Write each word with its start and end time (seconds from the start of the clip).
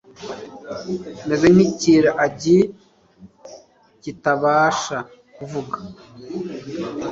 meze 1.29 1.47
nk’ikiragi 1.53 2.59
kitabasha 4.01 4.97
kuvuga 5.35 5.77